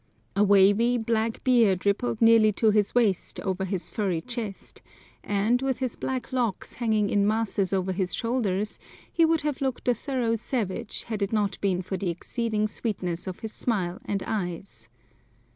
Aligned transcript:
A 0.35 0.43
wavy, 0.43 0.97
black 0.97 1.43
beard 1.43 1.85
rippled 1.85 2.23
nearly 2.23 2.51
to 2.53 2.71
his 2.71 2.95
waist 2.95 3.39
over 3.41 3.63
his 3.65 3.87
furry 3.87 4.19
chest, 4.19 4.81
and, 5.23 5.61
with 5.61 5.77
his 5.77 5.95
black 5.95 6.33
locks 6.33 6.73
hanging 6.73 7.11
in 7.11 7.27
masses 7.27 7.71
over 7.71 7.91
his 7.91 8.15
shoulders, 8.15 8.79
he 9.13 9.25
would 9.25 9.41
have 9.41 9.61
looked 9.61 9.87
a 9.87 9.93
thorough 9.93 10.33
savage 10.35 11.03
had 11.03 11.21
it 11.21 11.31
not 11.31 11.61
been 11.61 11.83
for 11.83 11.97
the 11.97 12.09
exceeding 12.09 12.65
sweetness 12.67 13.27
of 13.27 13.41
his 13.41 13.53
smile 13.53 13.99
and 14.05 14.23
eyes. 14.25 14.89